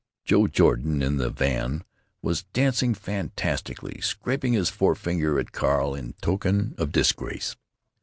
Joe 0.25 0.47
Jordan, 0.47 1.03
in 1.03 1.17
the 1.17 1.29
van, 1.29 1.83
was 2.23 2.45
dancing 2.53 2.95
fantastically, 2.95 4.01
scraping 4.01 4.53
his 4.53 4.67
forefinger 4.71 5.37
at 5.39 5.51
Carl, 5.51 5.93
in 5.93 6.13
token 6.23 6.73
of 6.79 6.91
disgrace. 6.91 7.55